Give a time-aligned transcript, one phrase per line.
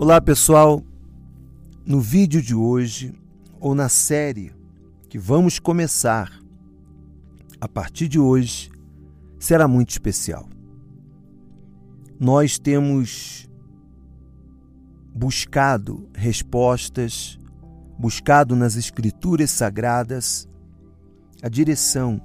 [0.00, 0.80] Olá pessoal,
[1.84, 3.12] no vídeo de hoje,
[3.58, 4.52] ou na série
[5.08, 6.30] que vamos começar
[7.60, 8.70] a partir de hoje,
[9.40, 10.48] será muito especial.
[12.16, 13.50] Nós temos
[15.12, 17.36] buscado respostas,
[17.98, 20.48] buscado nas Escrituras Sagradas
[21.42, 22.20] a direção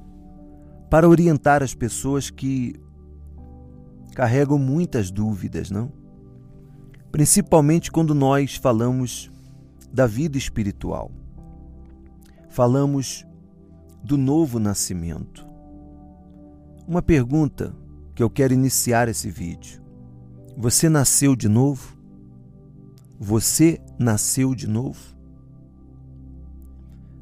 [0.92, 2.76] para orientar as pessoas que
[4.14, 6.03] carregam muitas dúvidas, não?
[7.14, 9.30] Principalmente quando nós falamos
[9.94, 11.12] da vida espiritual.
[12.50, 13.24] Falamos
[14.04, 15.48] do novo nascimento.
[16.88, 17.72] Uma pergunta
[18.16, 19.80] que eu quero iniciar esse vídeo.
[20.58, 21.96] Você nasceu de novo?
[23.20, 25.16] Você nasceu de novo?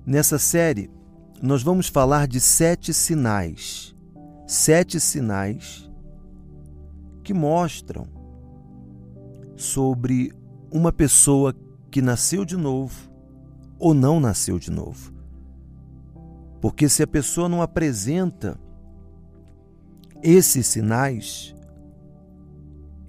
[0.06, 0.89] Nessa série,
[1.44, 3.94] nós vamos falar de sete sinais.
[4.47, 5.92] Sete sinais
[7.25, 8.20] que mostram
[9.62, 10.34] sobre
[10.72, 11.56] uma pessoa
[11.92, 13.12] que nasceu de novo
[13.78, 15.14] ou não nasceu de novo.
[16.59, 18.59] Porque se a pessoa não apresenta
[20.23, 21.56] esses sinais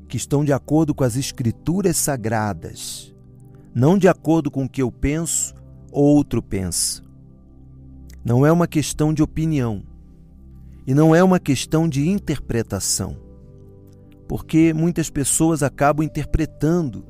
[0.06, 3.14] que estão de acordo com as escrituras sagradas,
[3.74, 5.54] não de acordo com o que eu penso
[5.90, 7.02] ou outro pensa.
[8.22, 9.82] Não é uma questão de opinião
[10.86, 13.31] e não é uma questão de interpretação
[14.32, 17.04] porque muitas pessoas acabam interpretando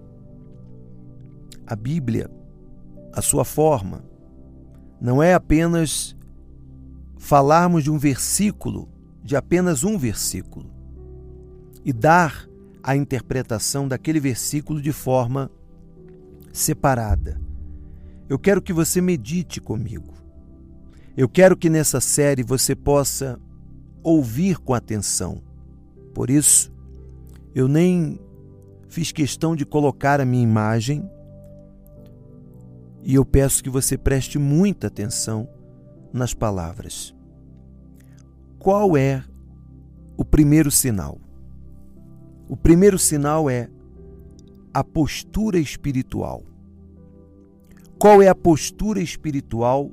[1.65, 2.29] a Bíblia
[3.13, 4.05] a sua forma.
[5.01, 6.17] Não é apenas
[7.17, 8.89] falarmos de um versículo,
[9.23, 10.69] de apenas um versículo,
[11.85, 12.49] e dar
[12.83, 15.49] a interpretação daquele versículo de forma
[16.53, 17.41] separada.
[18.29, 20.13] Eu quero que você medite comigo.
[21.17, 23.39] Eu quero que nessa série você possa
[24.03, 25.41] ouvir com atenção.
[26.13, 26.73] Por isso,
[27.55, 28.19] eu nem
[28.89, 31.09] fiz questão de colocar a minha imagem
[33.03, 35.49] e eu peço que você preste muita atenção
[36.13, 37.15] nas palavras.
[38.59, 39.25] Qual é
[40.17, 41.19] o primeiro sinal?
[42.49, 43.69] O primeiro sinal é
[44.73, 46.43] a postura espiritual.
[47.99, 49.91] Qual é a postura espiritual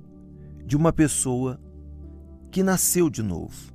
[0.65, 1.59] de uma pessoa
[2.51, 3.73] que nasceu de novo?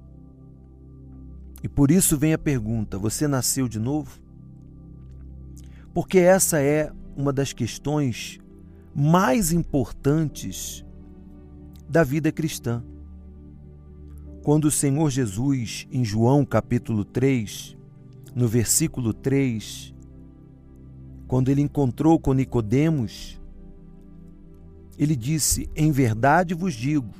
[1.64, 4.20] E por isso vem a pergunta: você nasceu de novo?
[5.94, 8.38] Porque essa é uma das questões
[8.94, 10.84] mais importantes
[11.88, 12.84] da vida cristã.
[14.42, 17.78] Quando o Senhor Jesus, em João capítulo 3,
[18.34, 19.94] no versículo 3,
[21.26, 23.40] quando ele encontrou com Nicodemos,
[24.98, 27.14] ele disse: Em verdade vos digo,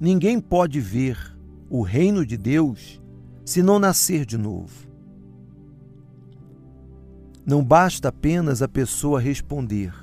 [0.00, 1.36] ninguém pode ver
[1.68, 3.02] o reino de Deus
[3.46, 4.90] se não nascer de novo.
[7.46, 9.94] Não basta apenas a pessoa responder: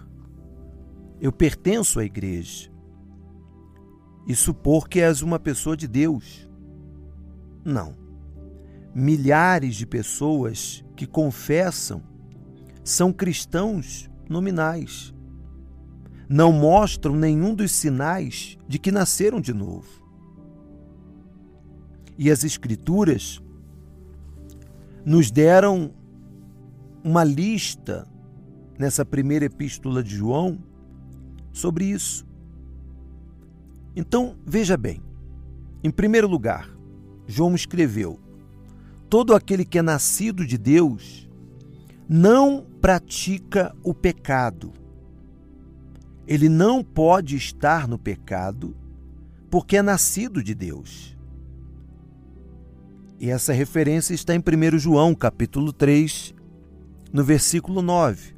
[1.19, 2.71] Eu pertenço à igreja,
[4.25, 6.49] e supor que és uma pessoa de Deus.
[7.65, 8.01] Não.
[8.95, 12.01] Milhares de pessoas que confessam
[12.81, 15.13] são cristãos nominais.
[16.29, 20.02] Não mostram nenhum dos sinais de que nasceram de novo
[22.17, 23.41] e as Escrituras
[25.05, 25.93] nos deram
[27.03, 28.07] uma lista
[28.77, 30.57] nessa primeira epístola de João
[31.51, 32.25] sobre isso.
[33.95, 35.01] Então, veja bem.
[35.83, 36.69] Em primeiro lugar,
[37.27, 38.19] João escreveu:
[39.09, 41.29] Todo aquele que é nascido de Deus
[42.07, 44.73] não pratica o pecado.
[46.25, 48.75] Ele não pode estar no pecado
[49.49, 51.17] porque é nascido de Deus.
[53.23, 56.35] E essa referência está em 1 João, capítulo 3,
[57.13, 58.35] no versículo 9.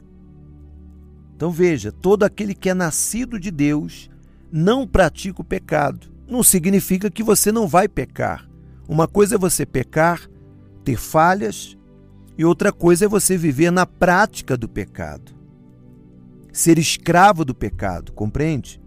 [1.35, 4.11] Então veja, todo aquele que é nascido de Deus
[4.51, 6.07] não pratica o pecado.
[6.27, 8.47] Não significa que você não vai pecar.
[8.87, 10.29] Uma coisa é você pecar,
[10.83, 11.75] ter falhas,
[12.37, 15.33] e outra coisa é você viver na prática do pecado.
[16.53, 18.79] Ser escravo do pecado, compreende?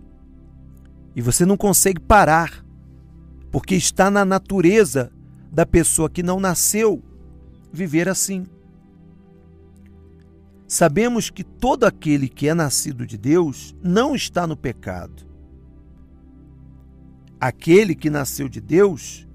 [1.16, 2.64] E você não consegue parar,
[3.50, 5.10] porque está na natureza
[5.50, 7.02] da pessoa que não nasceu
[7.72, 8.46] viver assim.
[10.66, 15.26] Sabemos que todo aquele que é nascido de Deus não está no pecado.
[17.40, 19.28] Aquele que nasceu de Deus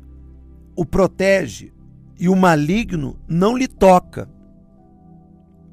[0.75, 1.71] o protege
[2.19, 4.29] e o maligno não lhe toca.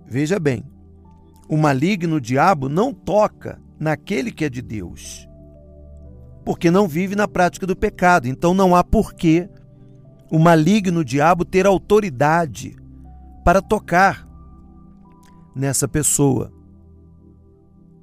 [0.07, 0.65] Veja bem,
[1.49, 5.29] o maligno, o diabo, não toca naquele que é de Deus,
[6.45, 8.27] porque não vive na prática do pecado.
[8.27, 9.49] Então não há porquê
[10.31, 12.77] o maligno o diabo ter autoridade
[13.45, 14.27] para tocar
[15.55, 16.53] nessa pessoa,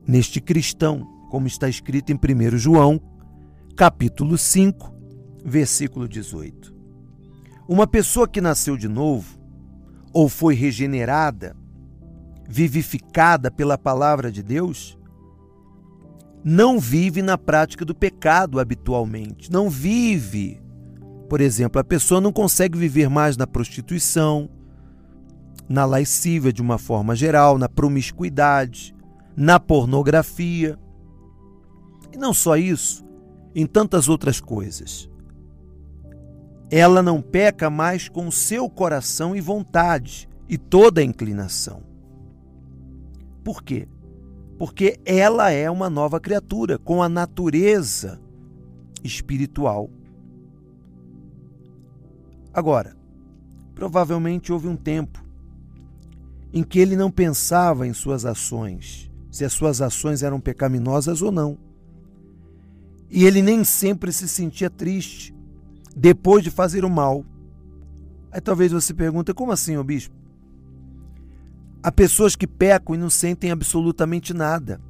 [0.06, 3.00] neste cristão, como está escrito em 1 João,
[3.75, 4.94] capítulo 5,
[5.45, 6.75] versículo 18.
[7.68, 9.39] Uma pessoa que nasceu de novo
[10.13, 11.56] ou foi regenerada,
[12.47, 14.97] vivificada pela palavra de Deus,
[16.44, 20.62] não vive na prática do pecado habitualmente, não vive.
[21.29, 24.50] Por exemplo, a pessoa não consegue viver mais na prostituição,
[25.68, 28.95] na lascívia de uma forma geral, na promiscuidade,
[29.35, 30.79] na pornografia.
[32.13, 33.06] E não só isso,
[33.53, 35.09] em tantas outras coisas.
[36.69, 41.83] Ela não peca mais com o seu coração e vontade e toda a inclinação.
[43.44, 43.88] Por quê?
[44.57, 48.19] Porque ela é uma nova criatura com a natureza
[49.03, 49.89] espiritual.
[52.57, 52.98] Agora,
[53.75, 55.24] provavelmente houve um tempo
[56.51, 61.31] em que ele não pensava em suas ações, se as suas ações eram pecaminosas ou
[61.31, 61.56] não.
[63.12, 65.36] E ele nem sempre se sentia triste
[65.95, 67.24] depois de fazer o mal.
[68.31, 70.15] Aí talvez você pergunte: como assim, ô bispo?
[71.83, 74.81] Há pessoas que pecam e não sentem absolutamente nada.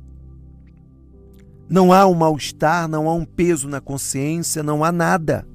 [1.68, 5.46] Não há um mal-estar, não há um peso na consciência, não há nada.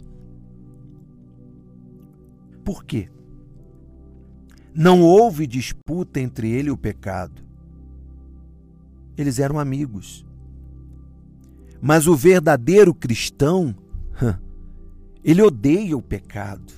[2.65, 3.09] Por quê?
[4.75, 7.43] Não houve disputa entre ele e o pecado.
[9.17, 10.25] Eles eram amigos.
[11.81, 13.75] Mas o verdadeiro cristão,
[15.23, 16.73] ele odeia o pecado.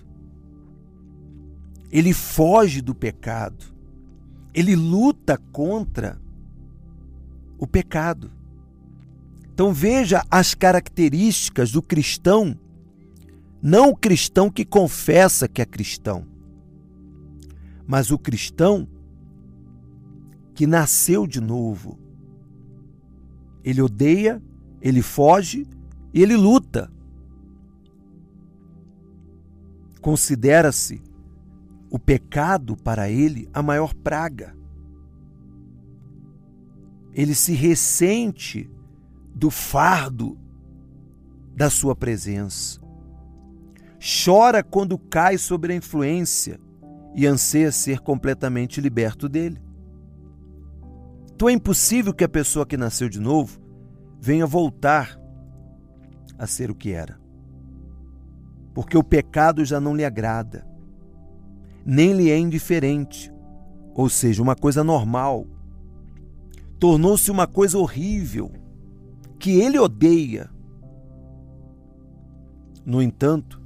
[1.91, 3.67] Ele foge do pecado.
[4.53, 6.19] Ele luta contra
[7.59, 8.33] o pecado.
[9.53, 12.59] Então veja as características do cristão,
[13.67, 16.27] não o cristão que confessa que é cristão,
[17.87, 18.87] mas o cristão
[20.55, 21.99] que nasceu de novo,
[23.65, 24.43] ele odeia,
[24.83, 25.67] ele foge
[26.13, 26.93] e ele luta.
[29.99, 31.03] Considera-se
[31.91, 34.55] o pecado para ele a maior praga.
[37.15, 38.71] Ele se ressente
[39.35, 40.39] do fardo
[41.57, 42.84] da sua presença.
[44.05, 46.61] Chora quando cai sobre a influência
[47.15, 49.59] e anseia ser completamente liberto dele.
[51.35, 53.59] Então é impossível que a pessoa que nasceu de novo
[54.21, 55.19] venha voltar
[56.39, 57.19] a ser o que era.
[58.75, 60.67] Porque o pecado já não lhe agrada,
[61.87, 63.33] nem lhe é indiferente,
[63.95, 65.47] ou seja, uma coisa normal.
[66.79, 68.53] Tornou-se uma coisa horrível,
[69.39, 70.51] que ele odeia.
[72.85, 73.64] No entanto,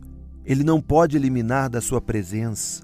[0.49, 2.83] ele não pode eliminar da sua presença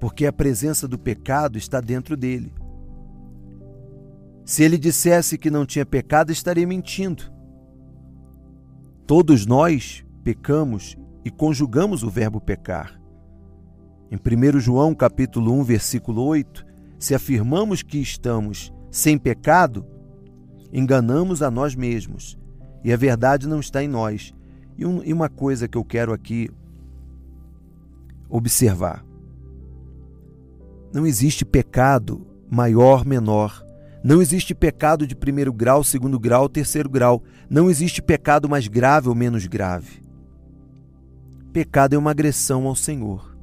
[0.00, 2.52] porque a presença do pecado está dentro dele.
[4.44, 7.30] Se ele dissesse que não tinha pecado, estaria mentindo.
[9.06, 12.98] Todos nós pecamos e conjugamos o verbo pecar.
[14.10, 16.66] Em 1 João capítulo 1, versículo 8,
[16.98, 19.86] se afirmamos que estamos sem pecado,
[20.72, 22.41] enganamos a nós mesmos
[22.84, 24.34] e a verdade não está em nós.
[24.76, 26.50] E, um, e uma coisa que eu quero aqui
[28.28, 29.04] observar:
[30.92, 33.64] não existe pecado maior, menor.
[34.04, 37.22] Não existe pecado de primeiro grau, segundo grau, terceiro grau.
[37.48, 40.02] Não existe pecado mais grave ou menos grave.
[41.52, 43.36] Pecado é uma agressão ao Senhor.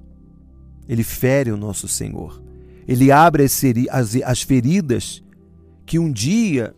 [0.88, 2.44] Ele fere o nosso Senhor.
[2.88, 5.24] Ele abre as feridas
[5.86, 6.76] que um dia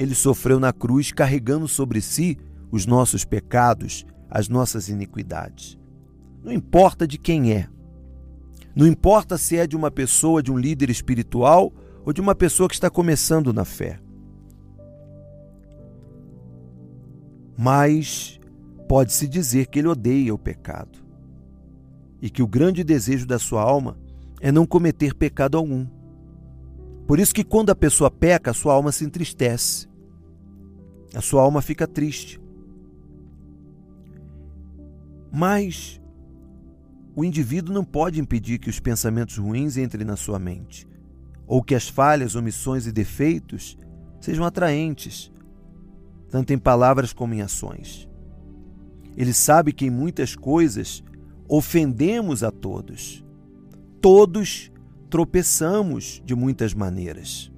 [0.00, 2.38] ele sofreu na cruz, carregando sobre si
[2.72, 5.78] os nossos pecados, as nossas iniquidades.
[6.42, 7.68] Não importa de quem é,
[8.74, 11.70] não importa se é de uma pessoa, de um líder espiritual
[12.02, 14.00] ou de uma pessoa que está começando na fé.
[17.58, 18.40] Mas
[18.88, 20.98] pode-se dizer que ele odeia o pecado
[22.22, 23.98] e que o grande desejo da sua alma
[24.40, 25.86] é não cometer pecado algum.
[27.06, 29.89] Por isso que quando a pessoa peca, a sua alma se entristece.
[31.14, 32.40] A sua alma fica triste.
[35.32, 36.00] Mas
[37.14, 40.88] o indivíduo não pode impedir que os pensamentos ruins entrem na sua mente,
[41.46, 43.76] ou que as falhas, omissões e defeitos
[44.20, 45.32] sejam atraentes,
[46.28, 48.08] tanto em palavras como em ações.
[49.16, 51.02] Ele sabe que em muitas coisas
[51.48, 53.24] ofendemos a todos.
[54.00, 54.70] Todos
[55.10, 57.50] tropeçamos de muitas maneiras.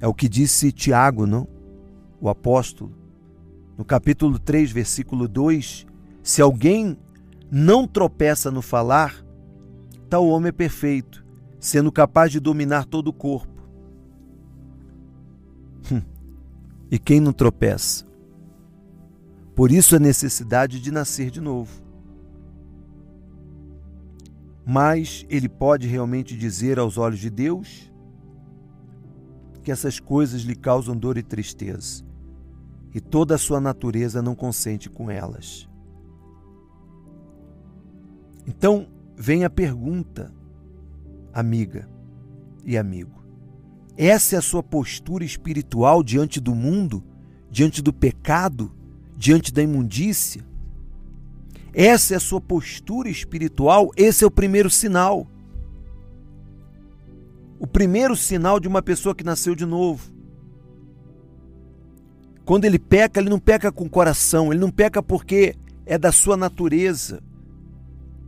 [0.00, 1.48] É o que disse Tiago, não?
[2.20, 2.92] O apóstolo.
[3.76, 5.86] No capítulo 3, versículo 2,
[6.22, 6.98] se alguém
[7.50, 9.24] não tropeça no falar,
[10.08, 11.24] tal homem é perfeito,
[11.60, 13.62] sendo capaz de dominar todo o corpo.
[15.92, 16.02] Hum.
[16.90, 18.06] E quem não tropeça?
[19.54, 21.82] Por isso a necessidade de nascer de novo.
[24.64, 27.90] Mas ele pode realmente dizer aos olhos de Deus
[29.62, 32.04] que essas coisas lhe causam dor e tristeza,
[32.94, 35.68] e toda a sua natureza não consente com elas.
[38.46, 40.32] Então vem a pergunta,
[41.32, 41.88] amiga
[42.64, 43.22] e amigo:
[43.96, 47.02] essa é a sua postura espiritual diante do mundo,
[47.50, 48.72] diante do pecado,
[49.16, 50.46] diante da imundícia?
[51.74, 55.26] Essa é a sua postura espiritual, esse é o primeiro sinal.
[57.58, 60.12] O primeiro sinal de uma pessoa que nasceu de novo.
[62.48, 66.10] Quando ele peca, ele não peca com o coração, ele não peca porque é da
[66.10, 67.22] sua natureza.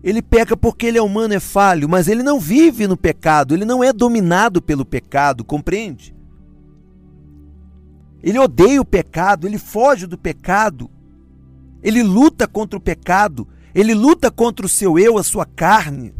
[0.04, 3.64] Ele peca porque ele é humano, é falho, mas ele não vive no pecado, ele
[3.64, 6.14] não é dominado pelo pecado, compreende?
[8.22, 10.90] Ele odeia o pecado, ele foge do pecado,
[11.82, 16.12] ele luta contra o pecado, ele luta contra o seu eu, a sua carne,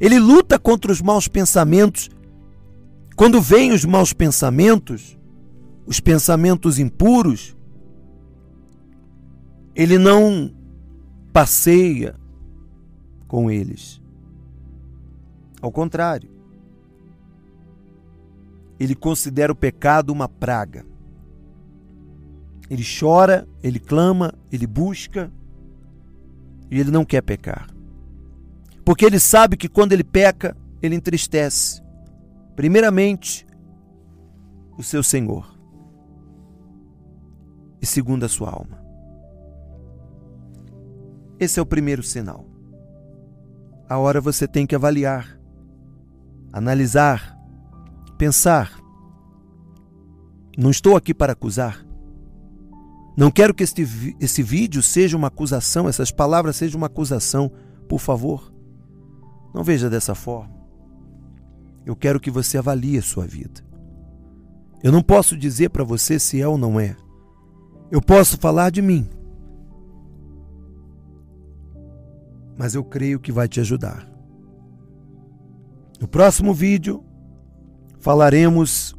[0.00, 2.10] ele luta contra os maus pensamentos.
[3.14, 5.16] Quando vêm os maus pensamentos,
[5.86, 7.56] os pensamentos impuros,
[9.74, 10.54] ele não
[11.32, 12.14] passeia
[13.26, 14.00] com eles.
[15.60, 16.30] Ao contrário,
[18.78, 20.84] ele considera o pecado uma praga.
[22.70, 25.30] Ele chora, ele clama, ele busca
[26.70, 27.68] e ele não quer pecar.
[28.84, 31.82] Porque ele sabe que quando ele peca, ele entristece,
[32.54, 33.46] primeiramente,
[34.76, 35.53] o seu Senhor
[37.84, 38.82] e segundo a sua alma.
[41.38, 42.46] Esse é o primeiro sinal.
[43.86, 45.38] A hora você tem que avaliar,
[46.50, 47.38] analisar,
[48.16, 48.72] pensar.
[50.56, 51.84] Não estou aqui para acusar.
[53.18, 53.86] Não quero que este,
[54.18, 57.52] esse vídeo seja uma acusação, essas palavras sejam uma acusação,
[57.86, 58.50] por favor.
[59.54, 60.54] Não veja dessa forma.
[61.84, 63.62] Eu quero que você avalie a sua vida.
[64.82, 66.96] Eu não posso dizer para você se é ou não é.
[67.94, 69.08] Eu posso falar de mim.
[72.58, 74.04] Mas eu creio que vai te ajudar.
[76.00, 77.04] No próximo vídeo,
[78.00, 78.96] falaremos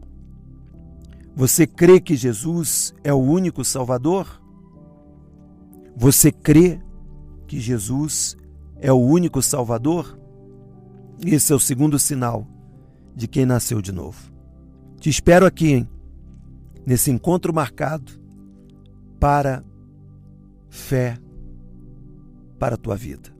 [1.35, 4.41] você crê que Jesus é o único Salvador?
[5.97, 6.79] Você crê
[7.47, 8.37] que Jesus
[8.79, 10.17] é o único Salvador?
[11.21, 12.47] Esse é o segundo sinal
[13.13, 14.31] de quem nasceu de novo.
[15.01, 15.89] Te espero aqui, hein?
[16.87, 18.23] Nesse encontro marcado
[19.19, 19.63] para
[20.69, 21.19] fé
[22.59, 23.34] para a tua vida.